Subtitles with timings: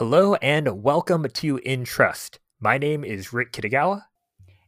[0.00, 2.38] Hello and welcome to In Trust.
[2.58, 4.04] My name is Rick Kitagawa.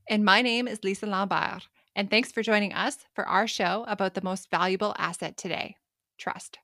[0.07, 1.68] And my name is Lisa Lambert.
[1.97, 5.76] And thanks for joining us for our show about the most valuable asset today
[6.18, 6.58] trust.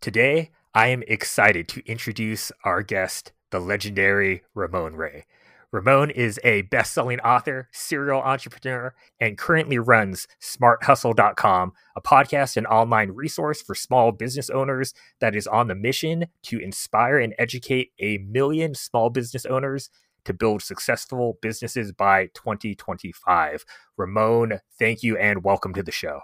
[0.00, 5.24] Today, I am excited to introduce our guest, the legendary Ramon Ray.
[5.72, 12.66] Ramon is a best selling author, serial entrepreneur, and currently runs smarthustle.com, a podcast and
[12.68, 17.90] online resource for small business owners that is on the mission to inspire and educate
[17.98, 19.90] a million small business owners
[20.24, 23.64] to build successful businesses by 2025.
[23.96, 26.20] Ramon, thank you and welcome to the show.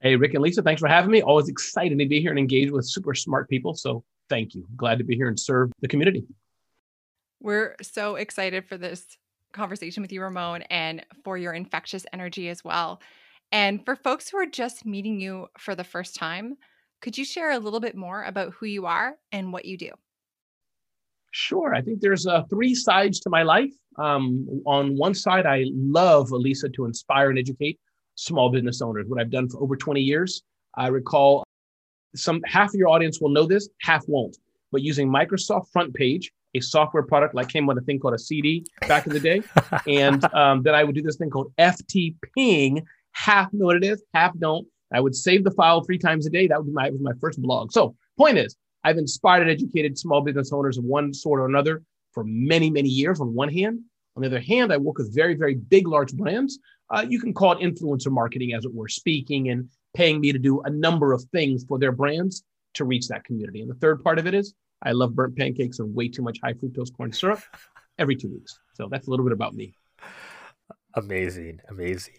[0.00, 1.22] Hey, Rick and Lisa, thanks for having me.
[1.22, 3.74] Always excited to be here and engage with super smart people.
[3.74, 4.66] So thank you.
[4.76, 6.26] Glad to be here and serve the community.
[7.40, 9.04] We're so excited for this
[9.52, 13.00] conversation with you, Ramon, and for your infectious energy as well.
[13.52, 16.56] And for folks who are just meeting you for the first time,
[17.00, 19.90] could you share a little bit more about who you are and what you do?
[21.30, 21.74] Sure.
[21.74, 23.72] I think there's uh, three sides to my life.
[23.98, 27.78] Um, on one side, I love, Elisa, to inspire and educate
[28.14, 29.06] small business owners.
[29.06, 30.42] What I've done for over 20 years.
[30.76, 31.44] I recall
[32.14, 34.36] some half of your audience will know this, half won't.
[34.72, 38.18] But using Microsoft Front Page, a software product like came with a thing called a
[38.18, 39.42] CD back in the day,
[39.86, 42.82] and um, then I would do this thing called FTPing.
[43.12, 44.66] Half know what it is, half don't.
[44.92, 46.46] I would save the file three times a day.
[46.46, 47.72] That would be my was my first blog.
[47.72, 51.82] So point is, I've inspired and educated small business owners of one sort or another
[52.12, 53.20] for many many years.
[53.20, 53.80] On one hand,
[54.16, 56.58] on the other hand, I work with very very big large brands.
[56.88, 60.38] Uh, you can call it influencer marketing, as it were, speaking and paying me to
[60.38, 63.60] do a number of things for their brands to reach that community.
[63.60, 66.38] And the third part of it is I love burnt pancakes and way too much
[66.42, 67.40] high fructose corn syrup
[67.98, 68.58] every two weeks.
[68.74, 69.74] So that's a little bit about me.
[70.94, 72.14] Amazing, amazing.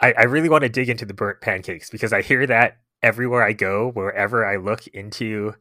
[0.00, 3.42] I, I really want to dig into the burnt pancakes because I hear that everywhere
[3.42, 5.54] I go, wherever I look into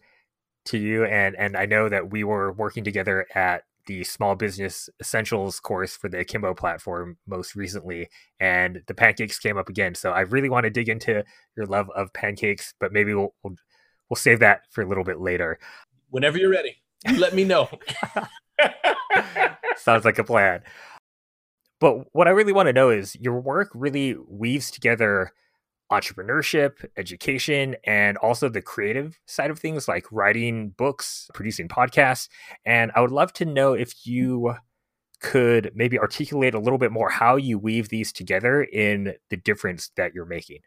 [0.66, 4.90] to you, and and I know that we were working together at the small business
[5.00, 8.10] essentials course for the Akimbo platform most recently,
[8.40, 9.96] and the pancakes came up again.
[9.96, 11.24] So I really want to dig into
[11.58, 13.56] your love of pancakes, but maybe we'll, we'll
[14.10, 15.60] we'll save that for a little bit later
[16.10, 16.76] whenever you're ready,
[17.18, 17.70] let me know.
[19.78, 20.62] Sounds like a plan.
[21.80, 25.32] But what I really want to know is your work really weaves together
[25.92, 32.30] entrepreneurship, education, and also the creative side of things like writing books, producing podcasts.
[32.66, 34.56] And I would love to know if you
[35.20, 39.92] could maybe articulate a little bit more how you weave these together in the difference
[39.98, 40.60] that you're making.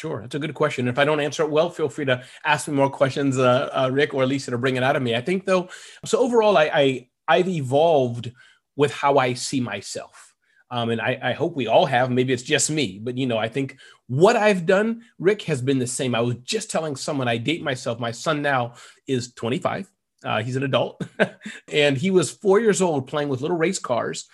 [0.00, 0.88] Sure, that's a good question.
[0.88, 3.90] If I don't answer it well, feel free to ask me more questions, uh, uh,
[3.92, 5.14] Rick or Lisa, to bring it out of me.
[5.14, 5.68] I think though,
[6.06, 8.32] so overall, I, I I've evolved
[8.76, 10.34] with how I see myself,
[10.70, 12.10] um, and I, I hope we all have.
[12.10, 15.78] Maybe it's just me, but you know, I think what I've done, Rick, has been
[15.78, 16.14] the same.
[16.14, 18.00] I was just telling someone I date myself.
[18.00, 19.86] My son now is 25.
[20.24, 21.02] Uh, he's an adult,
[21.68, 24.30] and he was four years old playing with little race cars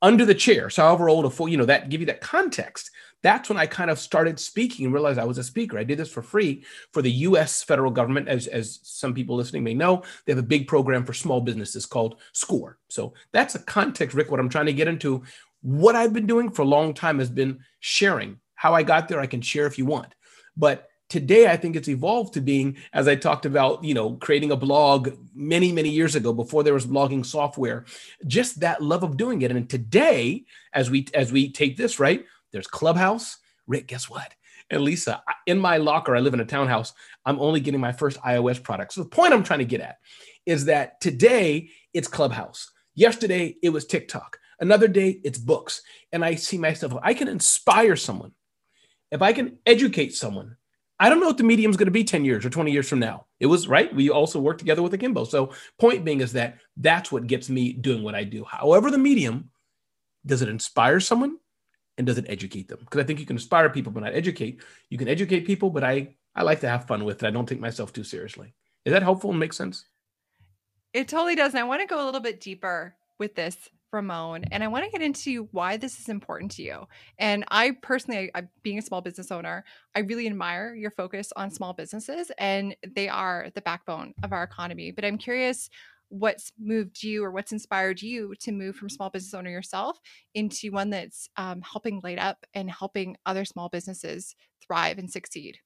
[0.00, 0.70] under the chair.
[0.70, 2.90] So however old a four, you know, that give you that context
[3.24, 5.78] that's when I kind of started speaking and realized I was a speaker.
[5.78, 6.62] I did this for free
[6.92, 8.28] for the US federal government.
[8.28, 11.86] As, as some people listening may know, they have a big program for small businesses
[11.86, 12.76] called SCORE.
[12.88, 15.22] So that's a context, Rick, what I'm trying to get into.
[15.62, 18.40] What I've been doing for a long time has been sharing.
[18.56, 20.14] How I got there, I can share if you want.
[20.54, 24.50] But today i think it's evolved to being as i talked about you know creating
[24.50, 27.84] a blog many many years ago before there was blogging software
[28.26, 32.24] just that love of doing it and today as we as we take this right
[32.54, 33.38] there's Clubhouse.
[33.66, 34.32] Rick, guess what?
[34.70, 36.94] And Lisa, in my locker, I live in a townhouse.
[37.26, 38.94] I'm only getting my first iOS product.
[38.94, 39.98] So the point I'm trying to get at
[40.46, 42.70] is that today it's Clubhouse.
[42.94, 44.38] Yesterday it was TikTok.
[44.60, 45.82] Another day it's books.
[46.12, 48.32] And I see myself, I can inspire someone,
[49.10, 50.56] if I can educate someone,
[51.00, 52.88] I don't know what the medium is going to be 10 years or 20 years
[52.88, 53.26] from now.
[53.40, 53.92] It was right.
[53.92, 55.24] We also work together with Akimbo.
[55.24, 58.44] So point being is that that's what gets me doing what I do.
[58.44, 59.50] However, the medium,
[60.24, 61.38] does it inspire someone?
[61.98, 62.78] And doesn't educate them.
[62.80, 64.62] Because i think you can inspire people but not educate.
[64.90, 67.26] You can educate people but i i like to have fun with it.
[67.26, 68.54] I don't take myself too seriously.
[68.84, 69.86] Is that helpful and makes sense?
[70.92, 73.56] It totally does and i want to go a little bit deeper with this
[73.94, 76.86] Ramon, and I want to get into why this is important to you.
[77.18, 79.64] And I personally, I, being a small business owner,
[79.94, 84.42] I really admire your focus on small businesses, and they are the backbone of our
[84.42, 84.90] economy.
[84.90, 85.70] But I'm curious
[86.14, 89.98] what's moved you or what's inspired you to move from small business owner yourself
[90.34, 95.58] into one that's um, helping light up and helping other small businesses thrive and succeed?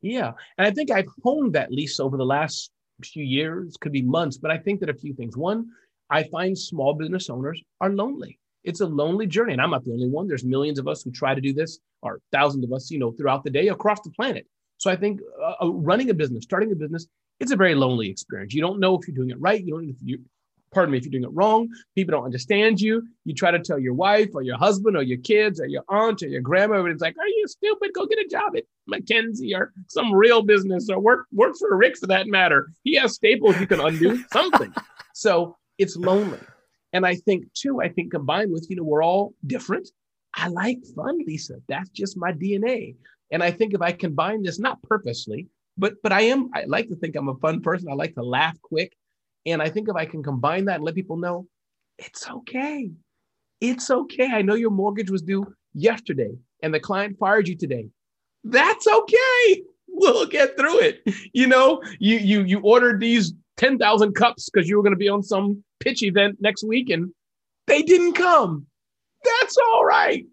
[0.00, 2.72] Yeah and i think i've honed that Lisa over the last
[3.04, 5.36] few years could be months but i think that a few things.
[5.36, 5.66] One
[6.10, 8.38] i find small business owners are lonely.
[8.64, 10.26] It's a lonely journey and i'm not the only one.
[10.26, 13.12] There's millions of us who try to do this or thousands of us you know
[13.12, 14.44] throughout the day across the planet.
[14.78, 17.06] So I think uh, uh, running a business, starting a business,
[17.42, 18.54] it's a very lonely experience.
[18.54, 19.62] You don't know if you're doing it right.
[19.62, 20.20] You don't if you
[20.72, 21.68] pardon me if you're doing it wrong.
[21.96, 23.02] People don't understand you.
[23.24, 26.22] You try to tell your wife or your husband or your kids or your aunt
[26.22, 27.90] or your grandma, and it's like, "Are you stupid?
[27.94, 31.98] Go get a job at McKinsey or some real business or work work for Rick
[31.98, 32.68] for that matter.
[32.84, 34.72] He has staples you can undo something."
[35.12, 36.38] so it's lonely.
[36.92, 39.88] And I think too, I think combined with, you know, we're all different.
[40.36, 41.56] I like fun, Lisa.
[41.68, 42.94] That's just my DNA.
[43.32, 46.88] And I think if I combine this, not purposely, but but I am, I like
[46.88, 47.88] to think I'm a fun person.
[47.90, 48.92] I like to laugh quick.
[49.44, 51.46] And I think if I can combine that and let people know
[51.98, 52.90] it's okay.
[53.60, 54.26] It's okay.
[54.32, 56.32] I know your mortgage was due yesterday
[56.62, 57.88] and the client fired you today.
[58.44, 59.62] That's okay.
[59.88, 61.02] We'll get through it.
[61.32, 65.08] You know, you you you ordered these 10,000 cups because you were going to be
[65.08, 67.12] on some pitch event next week and
[67.66, 68.66] they didn't come.
[69.24, 70.26] That's all right.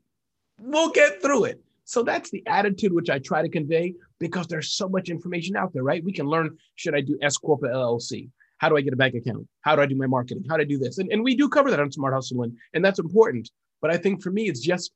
[0.59, 1.61] We'll get through it.
[1.89, 5.73] So that's the attitude which I try to convey because there's so much information out
[5.73, 6.03] there, right?
[6.03, 8.29] We can learn should I do S Corp LLC?
[8.59, 9.47] How do I get a bank account?
[9.61, 10.43] How do I do my marketing?
[10.47, 10.99] How do I do this?
[10.99, 13.49] And, and we do cover that on Smart Hustle, and, and that's important.
[13.81, 14.91] But I think for me, it's just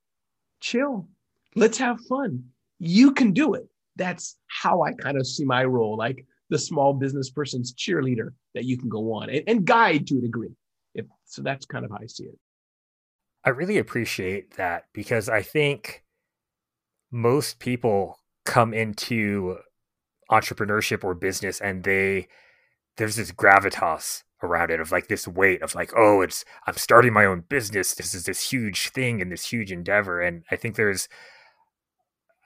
[0.61, 1.09] chill.
[1.55, 2.43] Let's have fun.
[2.77, 3.67] You can do it.
[3.95, 5.97] That's how I kind of see my role.
[5.97, 10.19] Like the small business person's cheerleader that you can go on and, and guide to
[10.19, 10.53] a degree.
[10.93, 12.37] If, so that's kind of how I see it.
[13.43, 16.03] I really appreciate that because I think
[17.13, 19.57] most people come into
[20.31, 22.27] entrepreneurship or business and they
[22.97, 27.13] there's this gravitas around it of like this weight of like oh it's i'm starting
[27.13, 27.93] my own business.
[27.93, 30.21] This is this huge thing and this huge endeavor.
[30.21, 31.07] And i think there's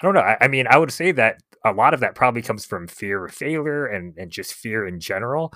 [0.02, 0.22] i don't know.
[0.22, 3.26] I, I mean i would say that a lot of that probably comes from fear
[3.26, 5.54] of failure and, and just fear in general.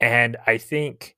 [0.00, 1.15] And I think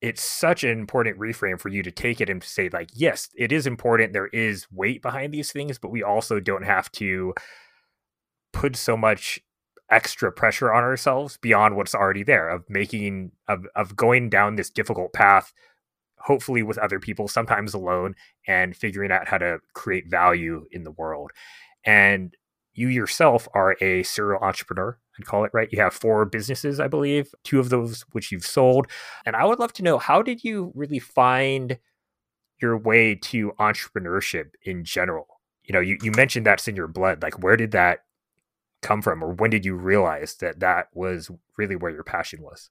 [0.00, 3.52] it's such an important reframe for you to take it and say, like, yes, it
[3.52, 4.12] is important.
[4.12, 7.34] There is weight behind these things, but we also don't have to
[8.52, 9.40] put so much
[9.90, 14.70] extra pressure on ourselves beyond what's already there of making of of going down this
[14.70, 15.52] difficult path
[16.18, 18.14] hopefully with other people sometimes alone
[18.46, 21.32] and figuring out how to create value in the world
[21.84, 22.36] and
[22.74, 25.68] you yourself are a serial entrepreneur i'd call it right?
[25.72, 28.86] You have four businesses i believe two of those which you've sold.
[29.26, 31.78] And i would love to know how did you really find
[32.60, 35.26] your way to entrepreneurship in general?
[35.64, 37.22] You know you, you mentioned that's in your blood.
[37.22, 38.00] Like where did that
[38.82, 39.22] come from?
[39.22, 42.70] Or when did you realize that that was really where your passion was?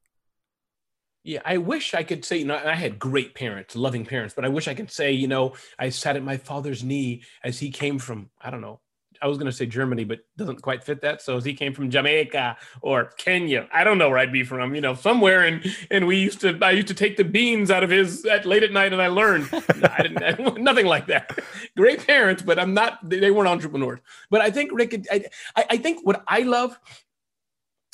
[1.24, 4.46] Yeah, I wish I could say, you know, I had great parents, loving parents, but
[4.46, 7.72] I wish I could say, you know, I sat at my father's knee as he
[7.72, 8.80] came from, I don't know,
[9.22, 11.22] I was going to say Germany, but doesn't quite fit that.
[11.22, 13.68] So he came from Jamaica or Kenya.
[13.74, 15.46] I don't know where I'd be from, you know, somewhere.
[15.46, 18.46] And and we used to, I used to take the beans out of his at
[18.46, 19.52] late at night, and I learned.
[19.52, 21.38] no, I didn't, I, nothing like that.
[21.76, 22.98] Great parents, but I'm not.
[23.08, 24.00] They weren't entrepreneurs.
[24.30, 25.26] But I think Rick, I,
[25.56, 26.80] I think what I love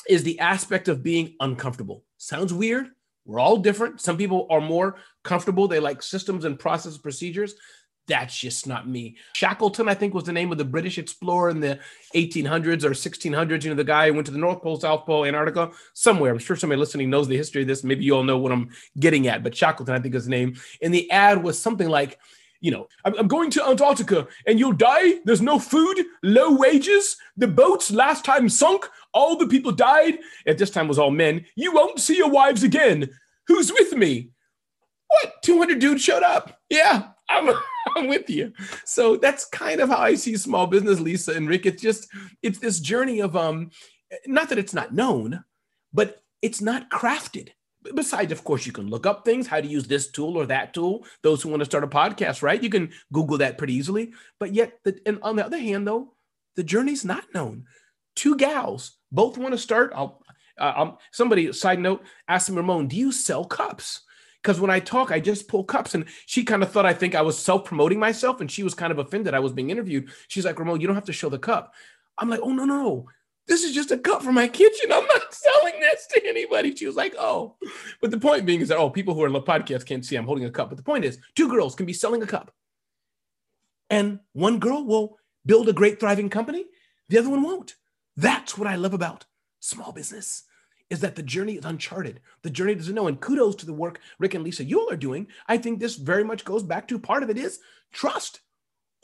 [0.07, 2.03] is the aspect of being uncomfortable.
[2.17, 2.87] Sounds weird.
[3.25, 4.01] We're all different.
[4.01, 5.67] Some people are more comfortable.
[5.67, 7.55] They like systems and process procedures
[8.07, 9.15] that's just not me.
[9.33, 11.79] Shackleton, I think, was the name of the British explorer in the
[12.13, 13.63] 1800s or 1600s.
[13.63, 16.31] You know, the guy who went to the North Pole, South Pole, Antarctica, somewhere.
[16.31, 17.83] I'm sure somebody listening knows the history of this.
[17.83, 18.69] Maybe you all know what I'm
[18.99, 20.55] getting at, but Shackleton, I think, is his name.
[20.81, 22.19] And the ad was something like,
[22.61, 25.19] you know, I'm, going to Antarctica and you'll die.
[25.25, 27.17] There's no food, low wages.
[27.37, 28.89] The boats last time sunk.
[29.13, 30.19] All the people died.
[30.47, 31.45] At this time was all men.
[31.55, 33.09] You won't see your wives again.
[33.47, 34.29] Who's with me?
[35.07, 35.33] What?
[35.43, 36.59] 200 dudes showed up.
[36.69, 37.55] Yeah, I'm,
[37.95, 38.53] I'm with you.
[38.83, 41.65] So that's kind of how I see small business, Lisa and Rick.
[41.65, 42.07] It's just,
[42.43, 43.71] it's this journey of, um,
[44.27, 45.43] not that it's not known,
[45.93, 47.49] but it's not crafted.
[47.93, 50.73] Besides, of course, you can look up things, how to use this tool or that
[50.73, 51.05] tool.
[51.21, 52.61] Those who want to start a podcast, right?
[52.61, 54.11] You can Google that pretty easily.
[54.39, 56.13] But yet, the, and on the other hand, though,
[56.55, 57.65] the journey's not known.
[58.15, 59.91] Two gals both want to start.
[59.95, 60.23] I'll,
[60.59, 64.01] uh, um, somebody, side note, asked Ramon, do you sell cups?
[64.45, 65.95] Because when I talk, I just pull cups.
[65.95, 68.41] And she kind of thought I think I was self promoting myself.
[68.41, 70.11] And she was kind of offended I was being interviewed.
[70.27, 71.73] She's like, Ramon, you don't have to show the cup.
[72.19, 73.09] I'm like, oh, no, no.
[73.47, 74.91] This is just a cup from my kitchen.
[74.91, 76.75] I'm not selling this to anybody.
[76.75, 77.55] She was like, oh.
[78.01, 80.15] But the point being is that, oh, people who are in the podcast can't see
[80.15, 80.69] I'm holding a cup.
[80.69, 82.53] But the point is, two girls can be selling a cup.
[83.89, 86.65] And one girl will build a great, thriving company,
[87.09, 87.75] the other one won't.
[88.15, 89.25] That's what I love about
[89.59, 90.43] small business
[90.89, 92.21] is that the journey is uncharted.
[92.43, 93.07] The journey doesn't know.
[93.07, 95.27] And kudos to the work Rick and Lisa you all are doing.
[95.47, 97.59] I think this very much goes back to part of it is
[97.91, 98.41] trust.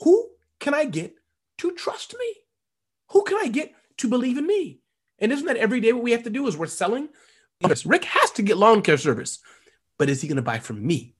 [0.02, 1.14] Who can I get
[1.58, 2.34] to trust me?
[3.08, 4.80] Who can I get to believe in me?
[5.18, 7.08] And isn't that every day what we have to do is we're selling?
[7.60, 9.38] Yes, Rick has to get lawn care service,
[9.98, 11.14] but is he going to buy from me?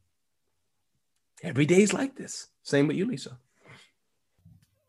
[1.43, 2.49] Every day is like this.
[2.63, 3.39] Same with you, Lisa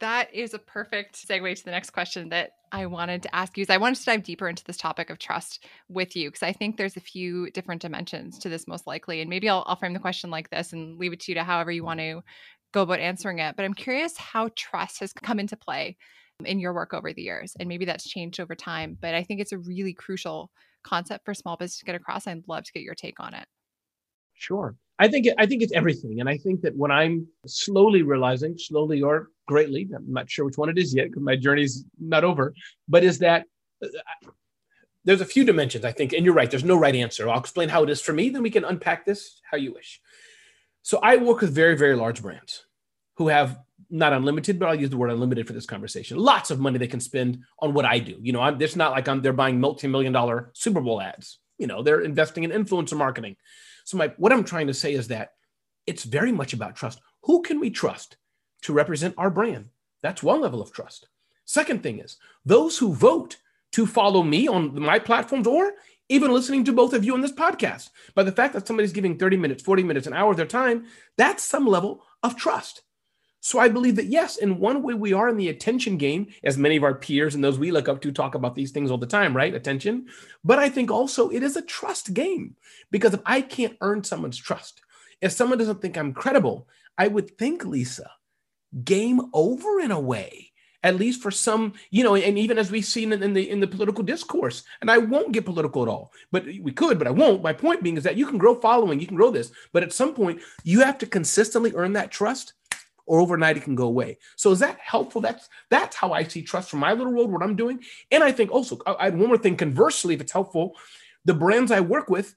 [0.03, 3.61] that is a perfect segue to the next question that I wanted to ask you.
[3.61, 6.51] Is I wanted to dive deeper into this topic of trust with you because I
[6.51, 9.21] think there's a few different dimensions to this, most likely.
[9.21, 11.43] And maybe I'll, I'll frame the question like this and leave it to you to
[11.45, 12.21] however you want to
[12.73, 13.55] go about answering it.
[13.55, 15.95] But I'm curious how trust has come into play
[16.43, 18.97] in your work over the years, and maybe that's changed over time.
[18.99, 20.51] But I think it's a really crucial
[20.83, 22.27] concept for small business to get across.
[22.27, 23.45] I'd love to get your take on it.
[24.33, 24.75] Sure.
[24.99, 29.01] I think I think it's everything, and I think that when I'm slowly realizing, slowly
[29.01, 32.53] or greatly, I'm not sure which one it is yet because my journey's not over,
[32.87, 33.45] but is that
[33.83, 33.87] uh,
[35.03, 36.49] there's a few dimensions I think, and you're right.
[36.49, 37.27] There's no right answer.
[37.27, 39.99] I'll explain how it is for me, then we can unpack this how you wish.
[40.83, 42.65] So I work with very very large brands
[43.17, 43.59] who have
[43.89, 46.17] not unlimited, but I'll use the word unlimited for this conversation.
[46.17, 48.17] Lots of money they can spend on what I do.
[48.21, 51.39] You know, I'm, it's not like I'm they're buying multi-million dollar Super Bowl ads.
[51.57, 53.37] You know, they're investing in influencer marketing
[53.83, 55.33] so my what I'm trying to say is that
[55.85, 57.01] it's very much about trust.
[57.23, 58.17] Who can we trust
[58.63, 59.69] to represent our brand?
[60.01, 61.07] That's one level of trust.
[61.45, 63.37] Second thing is those who vote
[63.73, 65.73] to follow me on my platforms or
[66.09, 67.89] even listening to both of you on this podcast.
[68.13, 70.85] By the fact that somebody's giving 30 minutes, 40 minutes, an hour of their time,
[71.17, 72.83] that's some level of trust.
[73.45, 76.57] So I believe that yes, in one way we are in the attention game, as
[76.57, 78.97] many of our peers and those we look up to talk about these things all
[78.97, 79.53] the time, right?
[79.53, 80.05] Attention.
[80.45, 82.55] But I think also it is a trust game
[82.89, 84.81] because if I can't earn someone's trust,
[85.19, 88.09] if someone doesn't think I'm credible, I would think, Lisa,
[88.85, 92.85] game over in a way at least for some, you know, and even as we've
[92.85, 94.63] seen in, the in the political discourse.
[94.81, 97.41] And I won't get political at all, but we could, but I won't.
[97.41, 99.93] My point being is that you can grow following, you can grow this, but at
[99.93, 102.53] some point you have to consistently earn that trust
[103.05, 104.17] or overnight it can go away.
[104.35, 105.21] So is that helpful?
[105.21, 107.79] That's that's how I see trust from my little world, what I'm doing.
[108.11, 109.57] And I think also, I, had one more thing.
[109.57, 110.75] Conversely, if it's helpful,
[111.25, 112.35] the brands I work with,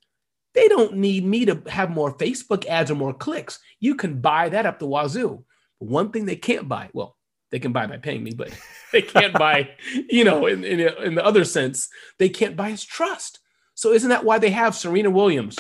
[0.54, 3.58] they don't need me to have more Facebook ads or more clicks.
[3.80, 5.44] You can buy that up the wazoo.
[5.78, 7.16] One thing they can't buy, well,
[7.50, 8.50] they can buy by paying me, but
[8.92, 9.70] they can't buy,
[10.08, 13.40] you know, in, in, in the other sense, they can't buy is trust.
[13.74, 15.58] So isn't that why they have Serena Williams?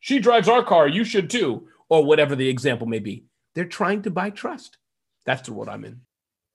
[0.00, 3.24] She drives our car, you should too, or whatever the example may be.
[3.58, 4.78] They're trying to buy trust.
[5.26, 6.02] That's the world I'm in.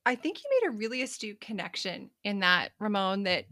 [0.06, 3.44] I think you made a really astute connection in that, Ramon, that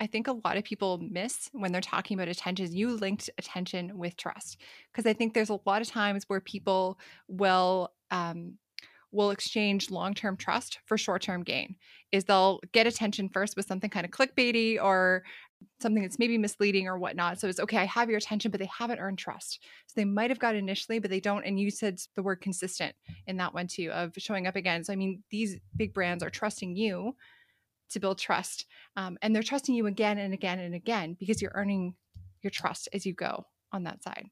[0.00, 2.74] I think a lot of people miss when they're talking about attention.
[2.74, 4.56] You linked attention with trust
[4.90, 8.54] because I think there's a lot of times where people will um,
[9.12, 11.76] will exchange long-term trust for short-term gain.
[12.10, 15.24] Is they'll get attention first with something kind of clickbaity or
[15.80, 17.40] something that's maybe misleading or whatnot.
[17.40, 19.60] So it's okay, I have your attention, but they haven't earned trust.
[19.86, 21.44] So they might have got initially, but they don't.
[21.44, 22.94] And you said the word consistent
[23.26, 24.84] in that one too, of showing up again.
[24.84, 27.14] So I mean, these big brands are trusting you
[27.90, 31.52] to build trust, um, and they're trusting you again and again and again because you're
[31.54, 31.94] earning
[32.42, 34.28] your trust as you go on that side.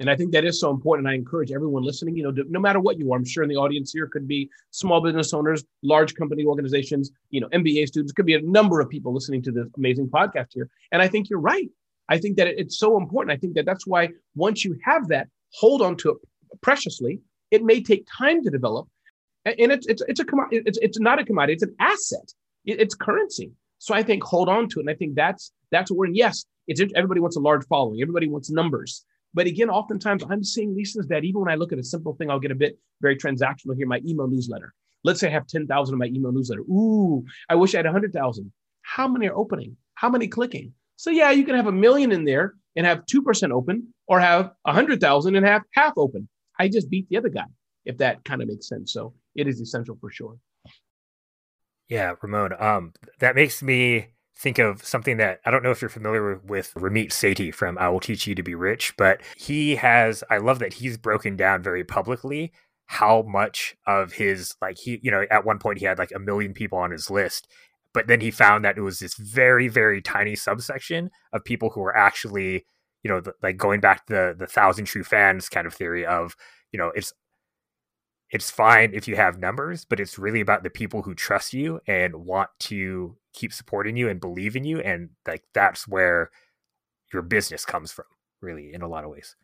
[0.00, 1.08] And I think that is so important.
[1.08, 3.56] I encourage everyone listening, you know, no matter what you are, I'm sure in the
[3.56, 8.26] audience here could be small business owners, large company organizations, you know, MBA students, could
[8.26, 10.68] be a number of people listening to this amazing podcast here.
[10.92, 11.68] And I think you're right.
[12.08, 13.36] I think that it's so important.
[13.36, 16.18] I think that that's why once you have that, hold on to it
[16.60, 17.20] preciously.
[17.50, 18.88] It may take time to develop,
[19.44, 20.24] and it's it's it's a.
[20.50, 21.54] It's it's not a commodity.
[21.54, 22.32] It's an asset.
[22.66, 23.52] It's currency.
[23.78, 26.14] So I think hold on to it, and I think that's that's what we're in.
[26.14, 28.02] Yes, it's everybody wants a large following.
[28.02, 29.04] Everybody wants numbers.
[29.34, 32.30] But again, oftentimes I'm seeing leases that even when I look at a simple thing,
[32.30, 33.86] I'll get a bit very transactional here.
[33.86, 34.74] My email newsletter.
[35.04, 36.62] Let's say I have 10,000 in my email newsletter.
[36.62, 38.52] Ooh, I wish I had 100,000.
[38.82, 39.76] How many are opening?
[39.94, 40.72] How many clicking?
[40.96, 44.52] So yeah, you can have a million in there and have 2% open or have
[44.62, 46.28] 100,000 and have half open.
[46.58, 47.44] I just beat the other guy,
[47.84, 48.92] if that kind of makes sense.
[48.92, 50.36] So it is essential for sure.
[51.88, 54.08] Yeah, Ramon, um, that makes me
[54.38, 57.88] think of something that I don't know if you're familiar with Ramit Sethi from I
[57.88, 61.62] Will Teach You to Be Rich, but he has, I love that he's broken down
[61.62, 62.52] very publicly
[62.86, 66.18] how much of his, like, he, you know, at one point he had like a
[66.18, 67.48] million people on his list.
[67.92, 71.80] But then he found that it was this very, very tiny subsection of people who
[71.80, 72.64] were actually,
[73.02, 76.06] you know, the, like going back to the the thousand true fans kind of theory
[76.06, 76.36] of,
[76.70, 77.12] you know, it's
[78.30, 81.80] it's fine if you have numbers, but it's really about the people who trust you
[81.86, 84.80] and want to keep supporting you and believe in you.
[84.80, 86.30] And like that's where
[87.12, 88.04] your business comes from,
[88.40, 89.36] really, in a lot of ways.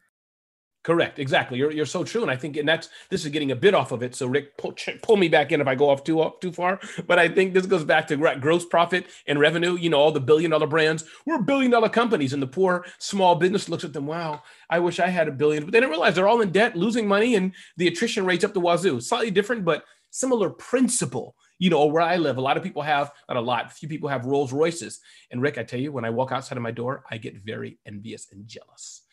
[0.85, 1.19] Correct.
[1.19, 1.57] Exactly.
[1.57, 2.21] You're, you're so true.
[2.21, 4.14] And I think, and that's, this is getting a bit off of it.
[4.14, 6.79] So Rick, pull, pull me back in if I go off too, off too far.
[7.07, 9.79] But I think this goes back to gross profit and revenue.
[9.79, 13.35] You know, all the billion dollar brands, we're billion dollar companies and the poor small
[13.35, 14.07] business looks at them.
[14.07, 14.43] Wow.
[14.69, 17.09] I wish I had a billion, but they didn't realize they're all in debt, losing
[17.09, 19.00] money and the attrition rates up the wazoo.
[19.00, 21.35] Slightly different, but similar principle.
[21.59, 23.88] You know, where I live, a lot of people have, not a lot, a few
[23.88, 25.00] people have Rolls Royces.
[25.31, 27.79] And Rick, I tell you, when I walk outside of my door, I get very
[27.87, 29.03] envious and jealous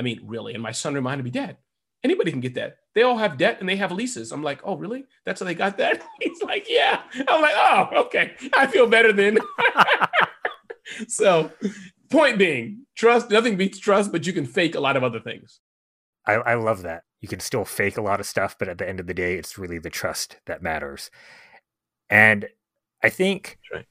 [0.00, 0.54] I mean, really.
[0.54, 1.58] And my son reminded me, Dad,
[2.02, 2.78] Anybody can get that.
[2.94, 4.32] They all have debt and they have leases.
[4.32, 5.04] I'm like, oh, really?
[5.26, 6.02] That's how they got that?
[6.20, 7.02] He's like, yeah.
[7.28, 8.32] I'm like, oh, okay.
[8.54, 9.38] I feel better then.
[11.08, 11.52] so,
[12.08, 15.60] point being, trust, nothing beats trust, but you can fake a lot of other things.
[16.26, 17.02] I, I love that.
[17.20, 19.34] You can still fake a lot of stuff, but at the end of the day,
[19.34, 21.10] it's really the trust that matters.
[22.08, 22.48] And
[23.02, 23.84] I think right.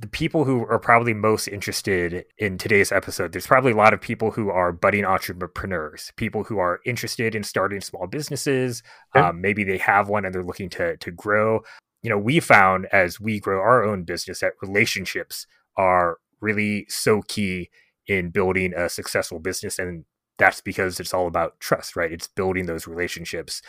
[0.00, 4.00] The people who are probably most interested in today's episode, there's probably a lot of
[4.00, 8.82] people who are budding entrepreneurs, people who are interested in starting small businesses.
[9.14, 9.28] Yeah.
[9.28, 11.60] Um, maybe they have one and they're looking to to grow.
[12.02, 17.20] You know, we found as we grow our own business that relationships are really so
[17.28, 17.68] key
[18.06, 20.06] in building a successful business and
[20.38, 23.60] that's because it's all about trust right it's building those relationships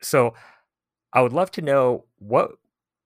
[0.00, 0.32] so
[1.12, 2.52] I would love to know what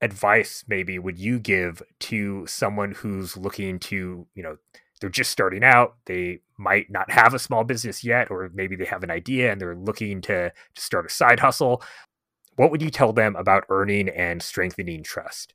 [0.04, 4.58] advice maybe would you give to someone who's looking to, you know,
[5.00, 8.84] they're just starting out, they might not have a small business yet or maybe they
[8.84, 11.82] have an idea and they're looking to, to start a side hustle.
[12.56, 15.54] What would you tell them about earning and strengthening trust?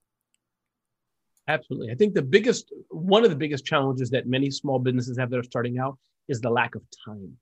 [1.48, 1.92] Absolutely.
[1.92, 5.40] I think the biggest one of the biggest challenges that many small businesses have that
[5.40, 7.38] are starting out is the lack of time.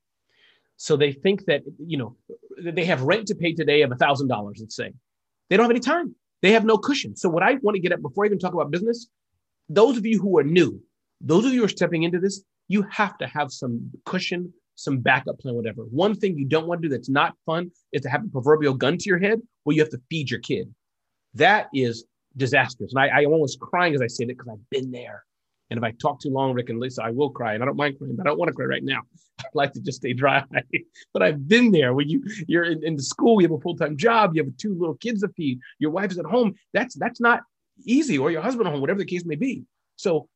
[0.76, 2.16] So they think that, you know,
[2.62, 4.92] they have rent to pay today of $1,000, let's say.
[5.48, 6.14] They don't have any time.
[6.42, 7.16] They have no cushion.
[7.16, 9.08] So what I want to get at before I even talk about business,
[9.68, 10.80] those of you who are new,
[11.20, 14.98] those of you who are stepping into this, you have to have some cushion, some
[14.98, 15.82] backup plan, whatever.
[15.82, 18.74] One thing you don't want to do that's not fun is to have a proverbial
[18.74, 20.72] gun to your head where you have to feed your kid.
[21.34, 22.04] That is
[22.36, 22.92] disastrous.
[22.92, 25.24] And I, I almost crying as I say it because I've been there.
[25.70, 27.54] And if I talk too long, Rick and Lisa, I will cry.
[27.54, 29.00] And I don't mind crying, but I don't want to cry right now.
[29.40, 30.42] I'd like to just stay dry.
[31.12, 33.96] but I've been there when you you're in, in the school, you have a full-time
[33.96, 36.54] job, you have two little kids to feed, your wife is at home.
[36.72, 37.42] That's that's not
[37.84, 39.64] easy, or your husband at home, whatever the case may be.
[39.96, 40.28] So,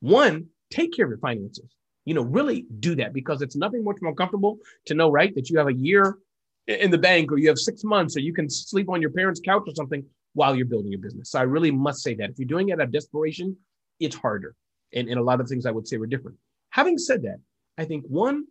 [0.00, 1.70] one, take care of your finances.
[2.04, 5.50] You know, really do that because it's nothing much more comfortable to know, right, that
[5.50, 6.16] you have a year
[6.66, 9.40] in the bank or you have six months or you can sleep on your parents'
[9.44, 11.30] couch or something while you're building your business.
[11.30, 13.56] So I really must say that if you're doing it out of desperation,
[14.00, 14.54] it's harder
[14.94, 16.36] and, and a lot of things I would say were different.
[16.70, 17.40] Having said that,
[17.76, 18.44] I think one,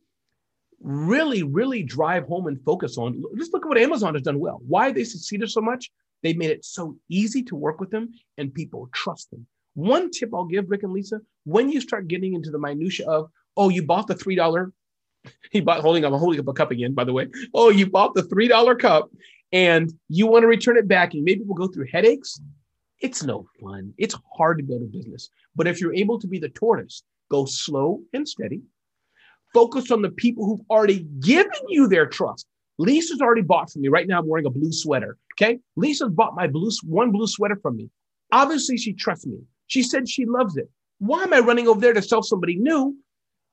[0.82, 4.62] really, really drive home and focus on, just look at what Amazon has done well.
[4.68, 5.92] Why they succeeded so much.
[6.24, 9.46] They made it so easy to work with them and people trust them.
[9.76, 13.30] One tip I'll give Rick and Lisa, when you start getting into the minutia of,
[13.56, 14.72] oh, you bought the $3,
[15.52, 17.28] he bought holding up, I'm holding up a cup again, by the way.
[17.54, 19.12] Oh, you bought the $3 cup
[19.52, 22.40] and you want to return it back and maybe we'll go through headaches
[23.00, 23.94] it's no fun.
[23.98, 25.30] It's hard to build a business.
[25.56, 28.62] But if you're able to be the tortoise, go slow and steady,
[29.54, 32.48] focus on the people who've already given you their trust.
[32.78, 33.88] Lisa's already bought from me.
[33.88, 35.18] Right now, I'm wearing a blue sweater.
[35.34, 35.60] Okay.
[35.76, 37.90] Lisa's bought my blue, one blue sweater from me.
[38.32, 39.40] Obviously, she trusts me.
[39.68, 40.70] She said she loves it.
[41.00, 42.98] Why am I running over there to sell somebody new?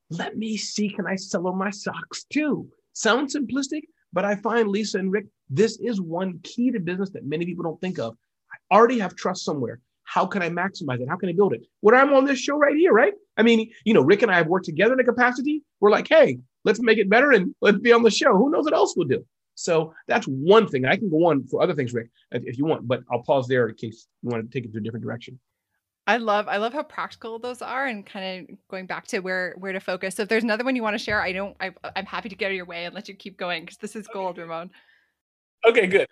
[0.09, 2.67] Let me see, can I sell her my socks too?
[2.93, 3.81] Sounds simplistic,
[4.13, 7.63] but I find Lisa and Rick, this is one key to business that many people
[7.63, 8.15] don't think of
[8.71, 9.79] already have trust somewhere.
[10.03, 11.09] How can I maximize it?
[11.09, 11.63] How can I build it?
[11.81, 13.13] When I'm on this show right here, right?
[13.37, 15.63] I mean, you know, Rick and I have worked together in a capacity.
[15.79, 18.35] We're like, hey, let's make it better and let's be on the show.
[18.35, 19.25] Who knows what else we'll do?
[19.55, 20.85] So that's one thing.
[20.85, 23.67] I can go on for other things, Rick, if you want, but I'll pause there
[23.69, 25.39] in case you want to take it to a different direction.
[26.07, 29.55] I love I love how practical those are and kind of going back to where
[29.57, 30.15] where to focus.
[30.15, 32.35] So if there's another one you want to share, I don't I, I'm happy to
[32.35, 34.69] get out of your way and let you keep going because this is gold, Ramon.
[35.67, 36.07] Okay, good.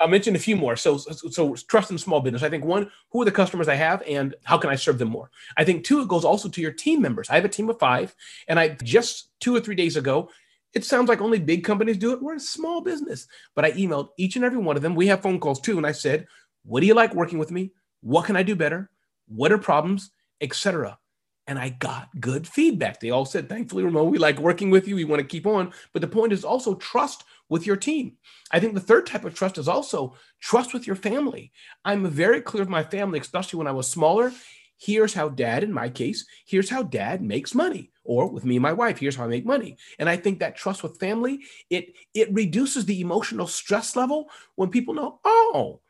[0.00, 0.76] I'll mention a few more.
[0.76, 2.42] So, so, so, trust in small business.
[2.42, 5.08] I think one, who are the customers I have and how can I serve them
[5.08, 5.30] more?
[5.56, 7.30] I think two, it goes also to your team members.
[7.30, 8.14] I have a team of five,
[8.48, 10.30] and I just two or three days ago,
[10.74, 12.22] it sounds like only big companies do it.
[12.22, 14.96] We're a small business, but I emailed each and every one of them.
[14.96, 16.26] We have phone calls too, and I said,
[16.64, 17.72] "What do you like working with me?
[18.00, 18.90] What can I do better?
[19.28, 20.98] What are problems, etc."
[21.46, 23.00] And I got good feedback.
[23.00, 24.96] They all said, "Thankfully, Ramon, we like working with you.
[24.96, 28.16] We want to keep on." But the point is also trust with your team.
[28.50, 31.52] I think the third type of trust is also trust with your family.
[31.84, 34.32] I'm very clear with my family, especially when I was smaller.
[34.78, 37.90] Here's how dad, in my case, here's how dad makes money.
[38.02, 39.76] Or with me and my wife, here's how I make money.
[39.98, 44.70] And I think that trust with family, it it reduces the emotional stress level when
[44.70, 45.80] people know, oh,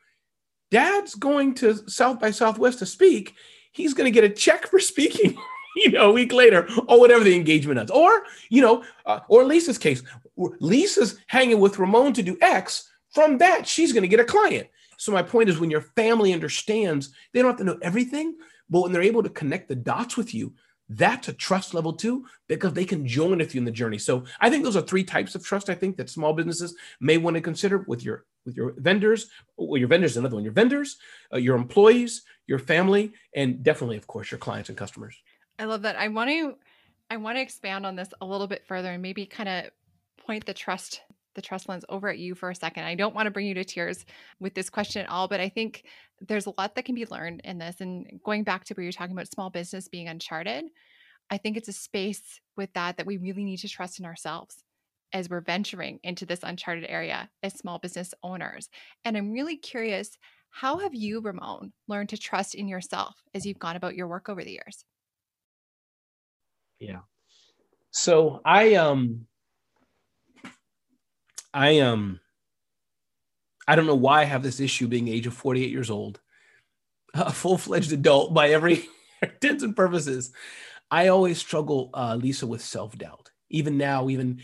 [0.69, 3.35] dad's going to South by Southwest to speak.
[3.75, 5.37] He's going to get a check for speaking.
[5.75, 7.91] you know, a week later, or whatever the engagement is.
[7.91, 10.01] Or, you know, uh, or Lisa's case,
[10.37, 12.89] Lisa's hanging with Ramon to do X.
[13.13, 14.67] From that, she's going to get a client.
[14.97, 18.35] So my point is, when your family understands, they don't have to know everything,
[18.69, 20.53] but when they're able to connect the dots with you,
[20.87, 23.97] that's a trust level too, because they can join with you in the journey.
[23.97, 25.69] So I think those are three types of trust.
[25.69, 29.27] I think that small businesses may want to consider with your with your vendors.
[29.57, 30.43] Well, your vendors, another one.
[30.43, 30.97] Your vendors,
[31.33, 35.15] uh, your employees, your family, and definitely, of course, your clients and customers.
[35.57, 35.95] I love that.
[35.95, 36.55] I want to
[37.09, 39.65] I want to expand on this a little bit further and maybe kind of
[40.25, 41.01] point the trust
[41.35, 42.85] the trust lens over at you for a second.
[42.85, 44.05] I don't want to bring you to tears
[44.39, 45.83] with this question at all, but I think
[46.21, 47.81] there's a lot that can be learned in this.
[47.81, 50.63] And going back to where you're talking about small business being uncharted,
[51.29, 54.63] I think it's a space with that that we really need to trust in ourselves
[55.11, 58.69] as we're venturing into this uncharted area as small business owners.
[59.03, 60.17] And I'm really curious
[60.55, 64.29] how have you, Ramon, learned to trust in yourself as you've gone about your work
[64.29, 64.85] over the years?
[66.79, 66.99] Yeah.
[67.91, 69.27] So I um
[71.53, 72.21] I um
[73.67, 76.21] I don't know why I have this issue being age of 48 years old,
[77.13, 78.85] a full-fledged adult by every
[79.21, 80.31] intents and purposes.
[80.89, 83.29] I always struggle, uh, Lisa, with self-doubt.
[83.49, 84.41] Even now, even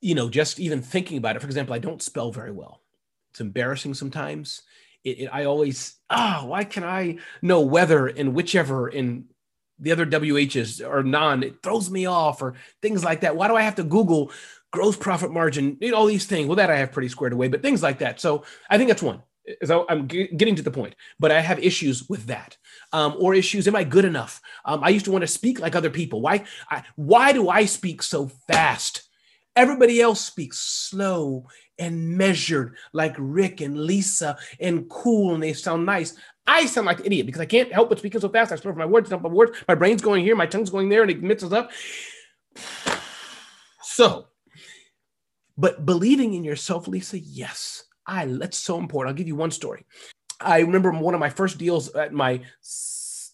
[0.00, 1.40] you know, just even thinking about it.
[1.42, 2.82] For example, I don't spell very well.
[3.30, 4.62] It's embarrassing sometimes.
[5.06, 9.26] It, it, I always ah, oh, why can I know whether and whichever in
[9.78, 11.44] the other WHs or non?
[11.44, 13.36] It throws me off or things like that.
[13.36, 14.32] Why do I have to Google
[14.72, 15.78] gross profit margin?
[15.80, 16.48] You know, all these things.
[16.48, 18.20] Well, that I have pretty squared away, but things like that.
[18.20, 19.22] So I think that's one.
[19.64, 22.56] So I'm getting to the point, but I have issues with that,
[22.92, 23.68] um, or issues.
[23.68, 24.40] Am I good enough?
[24.64, 26.20] Um, I used to want to speak like other people.
[26.20, 26.42] Why?
[26.68, 29.04] I, why do I speak so fast?
[29.54, 31.46] Everybody else speaks slow
[31.78, 36.16] and measured, like Rick and Lisa, and cool, and they sound nice.
[36.46, 38.52] I sound like an idiot because I can't help but speaking so fast.
[38.52, 39.58] I slur my words, dump my words.
[39.66, 41.70] My brain's going here, my tongue's going there, and it mixes up.
[43.88, 44.26] So,
[45.56, 48.26] but believing in yourself, Lisa, yes, I.
[48.26, 49.10] That's so important.
[49.10, 49.86] I'll give you one story.
[50.38, 52.42] I remember one of my first deals at my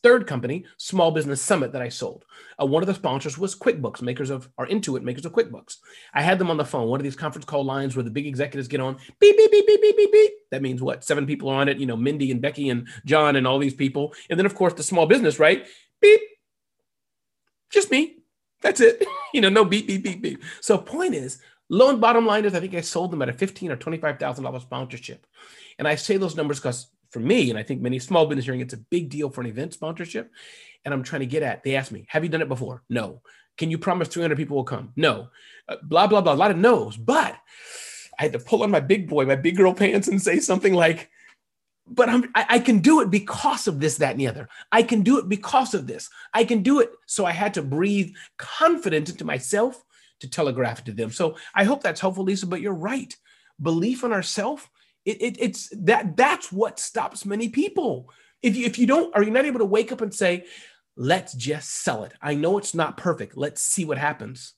[0.02, 2.24] third company, Small Business Summit, that I sold.
[2.60, 5.76] Uh, one of the sponsors was QuickBooks, makers of or Intuit, makers of QuickBooks.
[6.14, 8.26] I had them on the phone, one of these conference call lines where the big
[8.26, 10.32] executives get on, beep, beep, beep, beep, beep, beep, beep.
[10.50, 11.04] That means what?
[11.04, 13.74] Seven people are on it, you know, Mindy and Becky and John and all these
[13.74, 14.14] people.
[14.28, 15.66] And then, of course, the small business, right?
[16.00, 16.20] Beep.
[17.70, 18.18] Just me.
[18.60, 19.04] That's it.
[19.34, 20.42] you know, no beep, beep, beep, beep.
[20.60, 23.32] So, point is, low and bottom line is, I think I sold them at a
[23.32, 25.26] fifteen or twenty-five thousand dollars sponsorship,
[25.78, 28.60] and I say those numbers because for me, and I think many small business hearing,
[28.60, 30.30] it's a big deal for an event sponsorship.
[30.84, 32.82] And I'm trying to get at, they asked me, have you done it before?
[32.88, 33.20] No.
[33.58, 34.92] Can you promise 300 people will come?
[34.96, 35.28] No.
[35.68, 36.32] Uh, blah, blah, blah.
[36.32, 36.96] A lot of no's.
[36.96, 37.36] But
[38.18, 40.72] I had to pull on my big boy, my big girl pants and say something
[40.72, 41.10] like,
[41.86, 44.48] but I, I, can do it because of this, that, and the other.
[44.70, 46.08] I can do it because of this.
[46.32, 46.90] I can do it.
[47.06, 49.82] So I had to breathe confidence into myself
[50.20, 51.10] to telegraph to them.
[51.10, 52.46] So I hope that's helpful, Lisa.
[52.46, 53.14] But you're right.
[53.60, 54.66] Belief in ourselves
[55.04, 58.10] it, it, it's that that's what stops many people.
[58.42, 60.46] If you if you don't are you not able to wake up and say,
[60.96, 62.12] let's just sell it.
[62.20, 63.36] I know it's not perfect.
[63.36, 64.54] Let's see what happens.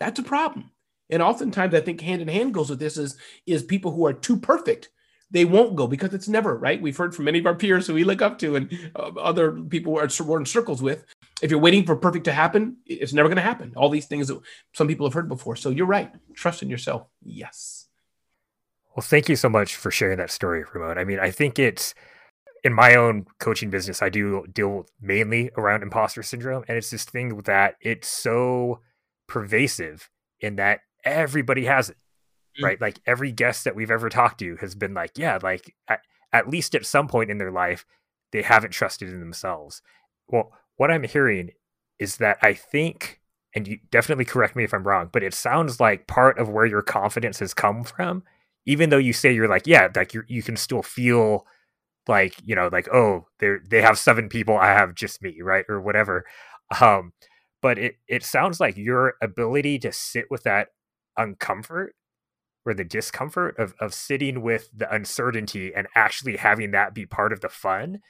[0.00, 0.70] That's a problem.
[1.10, 4.12] And oftentimes I think hand in hand goes with this is is people who are
[4.12, 4.90] too perfect.
[5.30, 6.80] They won't go because it's never right.
[6.80, 9.52] We've heard from many of our peers who we look up to and uh, other
[9.52, 11.04] people we're in circles with.
[11.42, 13.74] If you're waiting for perfect to happen, it's never going to happen.
[13.76, 14.40] All these things that
[14.72, 15.54] some people have heard before.
[15.54, 16.10] So you're right.
[16.34, 17.08] Trust in yourself.
[17.22, 17.87] Yes.
[18.98, 20.98] Well, thank you so much for sharing that story, Ramon.
[20.98, 21.94] I mean, I think it's
[22.64, 26.64] in my own coaching business, I do deal mainly around imposter syndrome.
[26.66, 28.80] And it's this thing that it's so
[29.28, 32.64] pervasive in that everybody has it, mm-hmm.
[32.64, 32.80] right?
[32.80, 36.00] Like every guest that we've ever talked to has been like, yeah, like at,
[36.32, 37.86] at least at some point in their life,
[38.32, 39.80] they haven't trusted in themselves.
[40.26, 41.50] Well, what I'm hearing
[42.00, 43.20] is that I think,
[43.54, 46.66] and you definitely correct me if I'm wrong, but it sounds like part of where
[46.66, 48.24] your confidence has come from
[48.68, 51.46] even though you say you're like, yeah, like you you can still feel
[52.08, 55.64] like, you know, like, oh, they they have seven people, I have just me, right?
[55.68, 56.24] Or whatever.
[56.80, 57.12] Um,
[57.62, 60.68] but it it sounds like your ability to sit with that
[61.18, 61.88] uncomfort
[62.66, 67.32] or the discomfort of of sitting with the uncertainty and actually having that be part
[67.32, 68.00] of the fun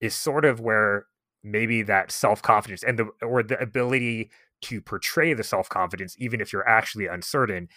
[0.00, 1.06] is sort of where
[1.42, 4.30] maybe that self-confidence and the or the ability
[4.62, 7.68] to portray the self-confidence even if you're actually uncertain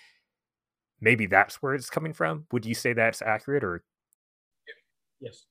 [1.01, 2.45] maybe that's where it's coming from.
[2.51, 3.83] Would you say that's accurate or?
[5.19, 5.45] Yes.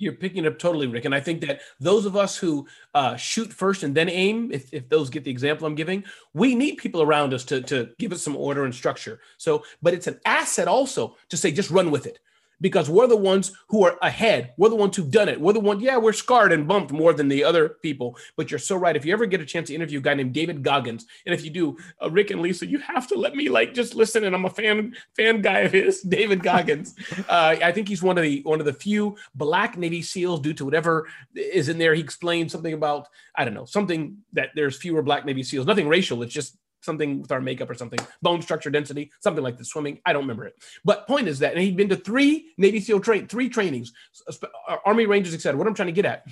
[0.00, 1.06] You're picking it up totally, Rick.
[1.06, 4.72] And I think that those of us who uh, shoot first and then aim, if,
[4.72, 8.12] if those get the example I'm giving, we need people around us to, to give
[8.12, 9.20] us some order and structure.
[9.38, 12.20] So, but it's an asset also to say, just run with it
[12.60, 14.52] because we're the ones who are ahead.
[14.56, 15.40] We're the ones who've done it.
[15.40, 18.16] We're the one, yeah, we're scarred and bumped more than the other people.
[18.36, 18.96] But you're so right.
[18.96, 21.44] If you ever get a chance to interview a guy named David Goggins, and if
[21.44, 24.24] you do, uh, Rick and Lisa, you have to let me like just listen.
[24.24, 26.94] And I'm a fan fan guy of his, David Goggins.
[27.28, 30.54] uh, I think he's one of the one of the few black Navy SEALs due
[30.54, 31.94] to whatever is in there.
[31.94, 35.66] He explained something about I don't know something that there's fewer black Navy SEAls.
[35.66, 36.22] Nothing racial.
[36.22, 40.00] It's just something with our makeup or something, bone structure density, something like the swimming.
[40.04, 40.54] I don't remember it.
[40.84, 43.92] But point is that, and he'd been to three Navy SEAL train, three trainings,
[44.26, 45.58] uh, Army Rangers, etc.
[45.58, 46.26] What I'm trying to get at,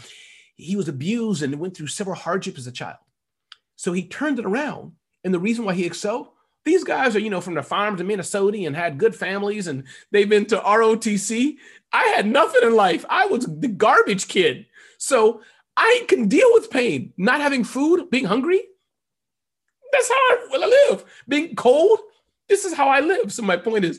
[0.57, 2.97] he was abused and went through several hardships as a child.
[3.77, 4.93] So he turned it around.
[5.25, 6.29] And the reason why he excelled,
[6.65, 9.85] these guys are, you know, from the farms in Minnesota and had good families and
[10.11, 11.57] they've been to ROTC.
[11.93, 13.05] I had nothing in life.
[13.09, 14.67] I was the garbage kid.
[14.99, 15.43] So
[15.77, 18.63] I can deal with pain, not having food, being hungry.
[19.97, 21.05] That's how I will live.
[21.27, 22.01] Being cold,
[22.49, 23.33] this is how I live.
[23.33, 23.99] So my point is,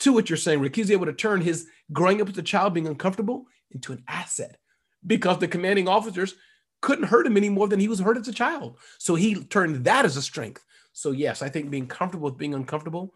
[0.00, 2.74] to what you're saying, Rick, he's able to turn his growing up as a child
[2.74, 4.58] being uncomfortable into an asset
[5.06, 6.34] because the commanding officers
[6.82, 8.76] couldn't hurt him any more than he was hurt as a child.
[8.98, 10.64] So he turned that as a strength.
[10.92, 13.14] So yes, I think being comfortable with being uncomfortable,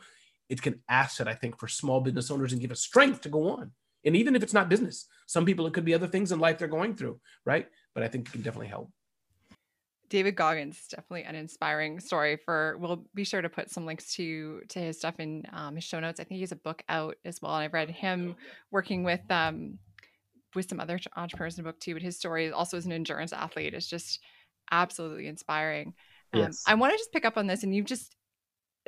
[0.49, 3.51] it's an asset, I think, for small business owners and give us strength to go
[3.51, 3.73] on.
[4.05, 6.59] And even if it's not business, some people it could be other things in life
[6.59, 7.67] they're going through, right?
[7.95, 8.91] But I think it can definitely help.
[10.11, 12.37] David Goggins, definitely an inspiring story.
[12.37, 15.85] For we'll be sure to put some links to to his stuff in um, his
[15.85, 16.21] show notes.
[16.21, 18.35] I think he has a book out as well, and I've read him
[18.73, 19.79] working with um,
[20.55, 21.95] with some other entrepreneurs in the book too.
[21.95, 24.19] But his story, also as an endurance athlete, is just
[24.73, 25.95] absolutely inspiring.
[26.33, 26.65] Um, yes.
[26.67, 28.17] I want to just pick up on this, and you've just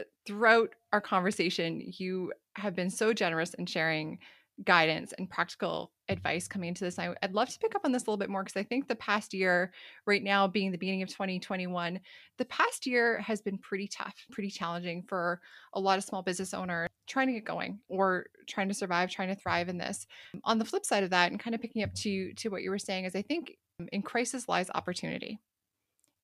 [0.00, 4.18] uh, throughout our conversation, you have been so generous in sharing
[4.64, 6.98] guidance and practical advice coming into this.
[6.98, 8.86] I, would love to pick up on this a little bit more because I think
[8.86, 9.72] the past year,
[10.06, 11.98] right now being the beginning of 2021,
[12.38, 15.40] the past year has been pretty tough, pretty challenging for
[15.74, 19.28] a lot of small business owners trying to get going or trying to survive, trying
[19.28, 20.06] to thrive in this.
[20.44, 22.70] On the flip side of that, and kind of picking up to to what you
[22.70, 25.38] were saying, is I think um, in crisis lies opportunity,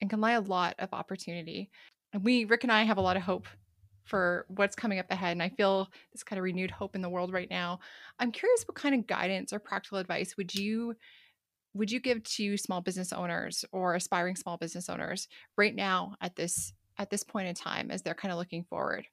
[0.01, 1.71] and can lie a lot of opportunity.
[2.13, 3.47] And we, Rick and I, have a lot of hope
[4.09, 5.33] for what's coming up ahead.
[5.33, 7.81] And I feel this kind of renewed hope in the world right now.
[8.19, 10.95] I'm curious what kind of guidance or practical advice would you
[11.75, 16.35] would you give to small business owners or aspiring small business owners right now at
[16.35, 19.07] this at this point in time as they're kind of looking forward?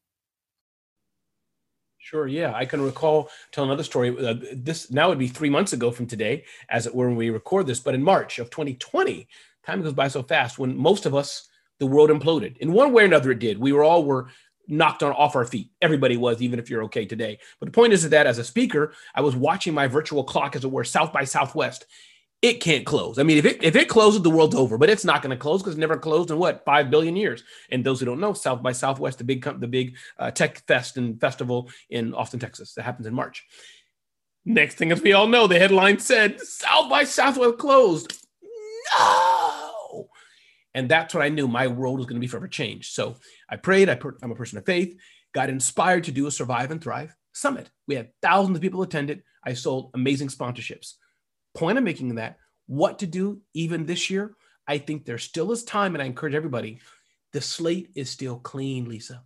[1.99, 2.27] Sure.
[2.27, 4.15] Yeah, I can recall tell another story.
[4.15, 7.31] Uh, this now would be three months ago from today, as it were, when we
[7.31, 7.79] record this.
[7.79, 9.27] But in March of 2020,
[9.65, 10.59] time goes by so fast.
[10.59, 13.31] When most of us, the world imploded in one way or another.
[13.31, 13.57] It did.
[13.57, 14.29] We were all were
[14.67, 15.69] knocked on off our feet.
[15.81, 17.39] Everybody was, even if you're okay today.
[17.59, 20.63] But the point is that as a speaker, I was watching my virtual clock, as
[20.63, 21.85] it were, South by Southwest.
[22.41, 23.17] It can't close.
[23.17, 24.77] I mean, if it if it closes, the world's over.
[24.77, 27.43] But it's not going to close because it never closed in what five billion years.
[27.71, 30.97] And those who don't know, South by Southwest, the big the big uh, tech fest
[30.97, 33.45] and festival in Austin, Texas, that happens in March.
[34.43, 38.13] Next thing, as we all know, the headline said South by Southwest closed.
[38.99, 40.09] No.
[40.75, 42.93] And that's what I knew my world was going to be forever changed.
[42.93, 43.15] So
[43.49, 43.89] I prayed.
[43.89, 44.97] I am a person of faith.
[45.33, 47.69] Got inspired to do a Survive and Thrive Summit.
[47.87, 49.23] We had thousands of people attend it.
[49.43, 50.93] I sold amazing sponsorships.
[51.53, 54.35] Point of making that, what to do even this year,
[54.67, 56.79] I think there still is time, and I encourage everybody.
[57.33, 59.23] The slate is still clean, Lisa.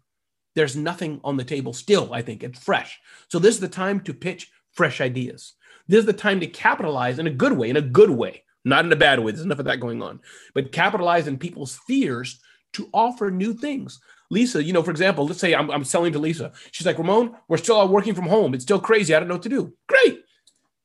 [0.56, 2.44] There's nothing on the table still, I think.
[2.44, 3.00] It's fresh.
[3.30, 5.54] So this is the time to pitch fresh ideas.
[5.88, 8.86] This is the time to capitalize in a good way, in a good way not
[8.86, 9.32] in a bad way.
[9.32, 10.20] There's enough of that going on,
[10.54, 12.40] but capitalize in people's fears
[12.74, 14.00] to offer new things.
[14.32, 16.52] Lisa, you know, for example, let's say I'm, I'm selling to Lisa.
[16.72, 18.54] She's like, Ramon, we're still all working from home.
[18.54, 19.14] It's still crazy.
[19.14, 19.74] I don't know what to do.
[19.88, 20.24] Great.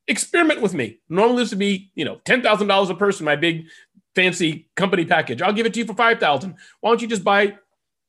[0.09, 1.01] Experiment with me.
[1.09, 3.67] Normally this would be, you know, $10,000 a person, my big
[4.15, 5.43] fancy company package.
[5.43, 6.55] I'll give it to you for 5,000.
[6.81, 7.57] Why don't you just buy,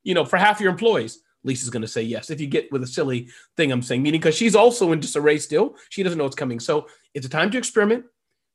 [0.04, 1.20] you know, for half your employees?
[1.44, 2.30] Lisa's going to say yes.
[2.30, 5.38] If you get with a silly thing I'm saying, meaning because she's also in disarray
[5.38, 5.76] still.
[5.90, 6.60] She doesn't know what's coming.
[6.60, 8.06] So it's a time to experiment.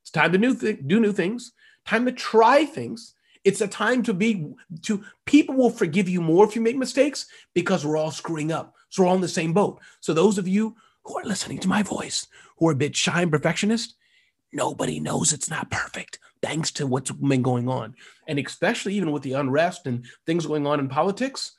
[0.03, 1.53] It's time to new th- do new things,
[1.85, 3.13] time to try things.
[3.43, 7.25] It's a time to be to people will forgive you more if you make mistakes
[7.53, 8.75] because we're all screwing up.
[8.89, 9.79] So we're all in the same boat.
[9.99, 12.27] So those of you who are listening to my voice,
[12.57, 13.95] who are a bit shy and perfectionist,
[14.53, 17.95] nobody knows it's not perfect thanks to what's been going on.
[18.27, 21.53] And especially even with the unrest and things going on in politics,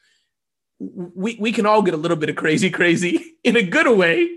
[0.78, 4.28] we, we can all get a little bit of crazy, crazy in a good way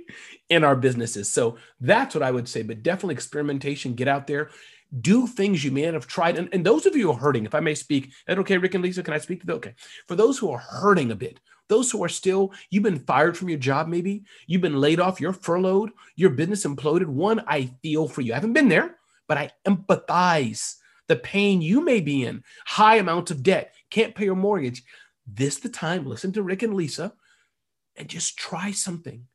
[0.49, 1.27] in our businesses.
[1.27, 2.61] So that's what I would say.
[2.61, 4.51] But definitely experimentation, get out there,
[5.01, 6.37] do things you may have tried.
[6.37, 8.75] And, and those of you who are hurting, if I may speak, that okay, Rick
[8.75, 9.53] and Lisa, can I speak to that?
[9.55, 9.75] Okay.
[10.07, 13.49] For those who are hurting a bit, those who are still, you've been fired from
[13.49, 17.07] your job, maybe you've been laid off, you're furloughed, your business imploded.
[17.07, 18.33] One, I feel for you.
[18.33, 20.75] I haven't been there, but I empathize
[21.07, 24.83] the pain you may be in, high amounts of debt, can't pay your mortgage.
[25.27, 27.13] This the time, listen to Rick and Lisa
[27.95, 29.25] and just try something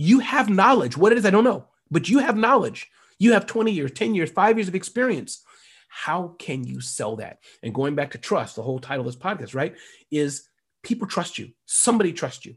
[0.00, 0.96] you have knowledge.
[0.96, 2.90] What it is, I don't know, but you have knowledge.
[3.20, 5.44] You have 20 years, 10 years, five years of experience.
[5.88, 7.38] How can you sell that?
[7.62, 9.76] And going back to trust, the whole title of this podcast, right,
[10.10, 10.48] is
[10.82, 11.50] people trust you.
[11.66, 12.56] Somebody trusts you.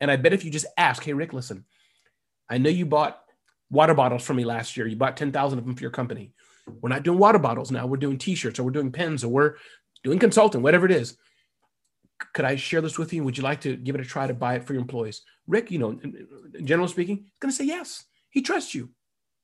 [0.00, 1.64] And I bet if you just ask, hey, Rick, listen,
[2.50, 3.22] I know you bought
[3.70, 4.86] water bottles from me last year.
[4.86, 6.32] You bought 10,000 of them for your company.
[6.66, 7.86] We're not doing water bottles now.
[7.86, 9.54] We're doing t shirts or we're doing pens or we're
[10.04, 11.16] doing consulting, whatever it is
[12.32, 13.24] could I share this with you?
[13.24, 15.22] Would you like to give it a try to buy it for your employees?
[15.46, 18.04] Rick, you know, in, in general speaking, going to say yes.
[18.30, 18.90] He trusts you.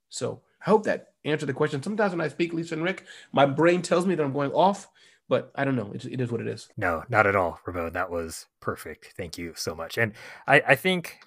[0.08, 1.82] So I hope that answered the question.
[1.82, 4.88] Sometimes when I speak, Lisa and Rick, my brain tells me that I'm going off,
[5.28, 5.92] but I don't know.
[5.94, 6.68] It, it is what it is.
[6.76, 7.92] No, not at all, Ramon.
[7.92, 9.14] That was perfect.
[9.16, 9.98] Thank you so much.
[9.98, 10.12] And
[10.46, 11.18] I, I think,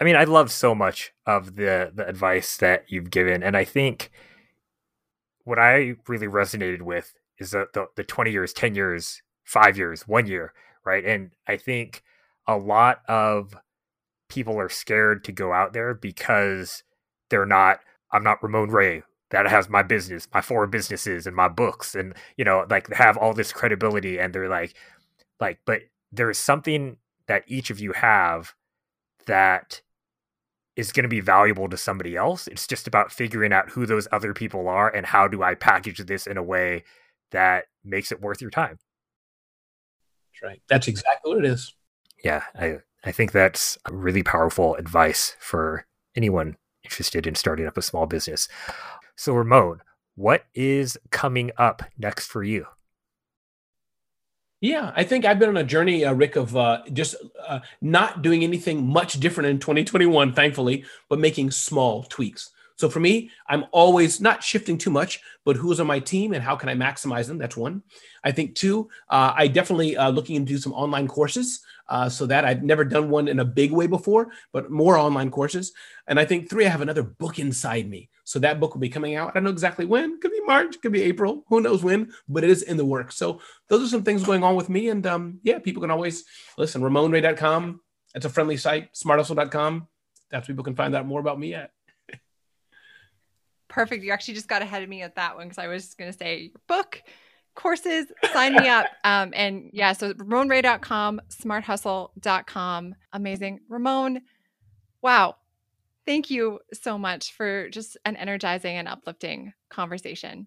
[0.00, 3.64] I mean, I love so much of the the advice that you've given, and I
[3.64, 4.10] think
[5.44, 10.06] what I really resonated with is the, the, the 20 years, 10 years, five years,
[10.06, 10.52] one year,
[10.84, 11.04] right?
[11.04, 12.02] And I think
[12.46, 13.56] a lot of
[14.28, 16.84] people are scared to go out there because
[17.28, 17.80] they're not,
[18.12, 22.14] I'm not Ramon Ray that has my business, my four businesses and my books and,
[22.36, 24.18] you know, like have all this credibility.
[24.18, 24.74] And they're like,
[25.40, 28.54] like, but there's something that each of you have
[29.26, 29.80] that
[30.76, 32.46] is going to be valuable to somebody else.
[32.46, 35.98] It's just about figuring out who those other people are and how do I package
[35.98, 36.84] this in a way
[37.30, 38.78] that makes it worth your time.
[40.32, 40.62] That's right.
[40.68, 41.74] That's exactly what it is.
[42.22, 46.56] Yeah, I I think that's really powerful advice for anyone
[46.92, 48.48] interested in starting up a small business.
[49.16, 49.80] So Ramon,
[50.14, 52.66] what is coming up next for you?
[54.60, 57.16] Yeah, I think I've been on a journey, uh, Rick, of uh, just
[57.48, 62.50] uh, not doing anything much different in 2021, thankfully, but making small tweaks.
[62.76, 66.42] So for me, I'm always not shifting too much, but who's on my team and
[66.42, 67.38] how can I maximize them?
[67.38, 67.82] That's one.
[68.22, 71.60] I think two, uh, I definitely uh, looking into some online courses.
[71.88, 75.30] Uh, so that I've never done one in a big way before, but more online
[75.30, 75.72] courses.
[76.06, 78.08] And I think three, I have another book inside me.
[78.24, 79.30] So that book will be coming out.
[79.30, 80.20] I don't know exactly when.
[80.20, 81.44] Could be March, could be April.
[81.48, 82.12] Who knows when?
[82.28, 83.16] But it is in the works.
[83.16, 84.88] So those are some things going on with me.
[84.88, 86.24] And um, yeah, people can always
[86.56, 86.82] listen.
[86.82, 87.80] RamonRay.com.
[88.14, 88.92] That's a friendly site.
[88.94, 89.88] SmartHustle.com.
[90.30, 91.70] That's where people can find out more about me at.
[93.68, 94.04] Perfect.
[94.04, 96.16] You actually just got ahead of me at that one because I was going to
[96.16, 97.02] say your book,
[97.54, 98.86] courses, sign me up.
[99.04, 102.94] Um, and yeah, so RamonRay.com, smarthustle.com.
[103.12, 103.60] Amazing.
[103.68, 104.20] Ramon,
[105.02, 105.34] wow.
[106.06, 110.46] Thank you so much for just an energizing and uplifting conversation.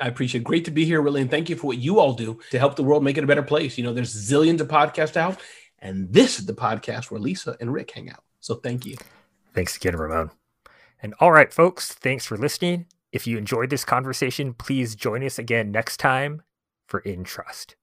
[0.00, 0.44] I appreciate it.
[0.44, 1.20] Great to be here, really.
[1.20, 3.26] And thank you for what you all do to help the world make it a
[3.26, 3.76] better place.
[3.76, 5.40] You know, there's zillions of podcasts out,
[5.78, 8.24] and this is the podcast where Lisa and Rick hang out.
[8.40, 8.96] So thank you.
[9.54, 10.30] Thanks again, Ramon.
[11.02, 12.86] And all right, folks, thanks for listening.
[13.12, 16.42] If you enjoyed this conversation, please join us again next time
[16.86, 17.74] for In Trust.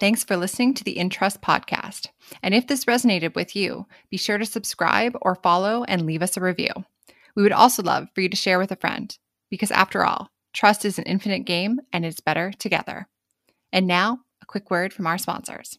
[0.00, 2.08] Thanks for listening to the Intrust podcast.
[2.42, 6.36] And if this resonated with you, be sure to subscribe or follow and leave us
[6.36, 6.72] a review.
[7.36, 9.16] We would also love for you to share with a friend,
[9.48, 13.06] because after all, trust is an infinite game and it's better together.
[13.72, 15.78] And now, a quick word from our sponsors.